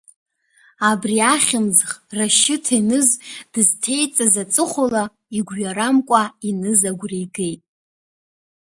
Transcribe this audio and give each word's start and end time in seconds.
Абри 0.89 1.17
ахьымӡӷ 1.33 1.87
Рашьыҭ 2.17 2.65
Еныз 2.77 3.09
дызҭеиҵаз 3.51 4.35
аҵыхәала, 4.43 5.03
игәҩарамкәа 5.37 6.21
Еныз 6.49 6.81
агәра 6.89 7.17
игеит. 7.25 7.61